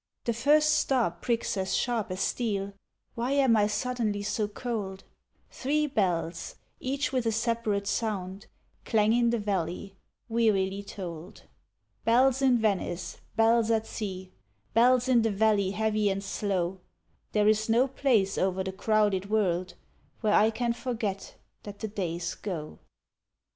[0.23, 2.73] The first star pricks as sharp as steel
[3.13, 5.03] Why am I suddenly so cold?
[5.51, 8.47] Three bells, each with a separate sound
[8.83, 9.93] Clang in the valley,
[10.27, 11.43] wearily tolled.
[12.03, 14.31] Bells in Venice, bells at sea,
[14.73, 16.79] Bells in the valley heavy and slow
[17.33, 19.75] There is no place over the crowded world
[20.21, 22.79] Where I can forget that the days go.